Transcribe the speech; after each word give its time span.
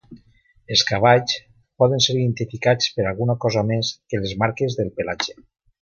Els 0.75 0.81
cavalls 0.91 1.35
poden 1.83 2.01
ser 2.07 2.17
identificats 2.19 2.89
per 2.97 3.05
alguna 3.13 3.39
cosa 3.47 3.67
més 3.73 3.93
que 4.11 4.23
les 4.25 4.35
marques 4.45 4.81
del 4.81 4.95
pelatge. 4.99 5.41